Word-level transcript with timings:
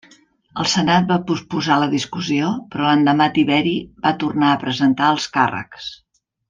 El 0.61 0.69
senat 0.69 1.05
va 1.11 1.17
posposar 1.31 1.77
la 1.83 1.89
discussió 1.91 2.49
però 2.73 2.89
l'endemà 2.89 3.29
Tiberi 3.39 3.77
va 4.07 4.17
tornar 4.25 4.51
a 4.55 4.59
presentar 4.67 5.15
els 5.17 5.33
càrrecs. 5.39 5.97